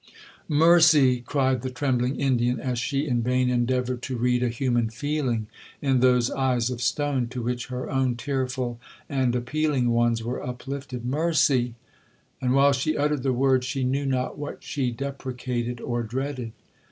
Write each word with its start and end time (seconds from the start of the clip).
'Mercy!' 0.47 1.19
cried 1.27 1.61
the 1.61 1.69
trembling 1.69 2.19
Indian, 2.19 2.59
as 2.59 2.79
she 2.79 3.05
in 3.07 3.21
vain 3.21 3.51
endeavoured 3.51 4.01
to 4.01 4.17
read 4.17 4.41
a 4.41 4.49
human 4.49 4.89
feeling 4.89 5.45
in 5.79 5.99
those 5.99 6.31
eyes 6.31 6.71
of 6.71 6.81
stone, 6.81 7.27
to 7.27 7.43
which 7.43 7.67
her 7.67 7.87
own 7.87 8.15
tearful 8.15 8.79
and 9.07 9.35
appealing 9.35 9.91
ones 9.91 10.23
were 10.23 10.41
uplifted—'mercy!' 10.43 11.75
And 12.41 12.55
while 12.55 12.73
she 12.73 12.97
uttered 12.97 13.21
the 13.21 13.31
word, 13.31 13.63
she 13.63 13.83
knew 13.83 14.07
not 14.07 14.39
what 14.39 14.63
she 14.63 14.89
deprecated 14.89 15.79
or 15.79 16.01
dreaded. 16.01 16.53